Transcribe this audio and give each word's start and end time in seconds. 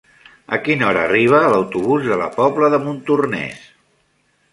A 0.55 0.57
quina 0.67 0.85
hora 0.85 1.03
arriba 1.09 1.41
l'autobús 1.55 2.07
de 2.13 2.17
la 2.21 2.31
Pobla 2.39 2.71
de 2.75 2.79
Montornès? 2.87 3.61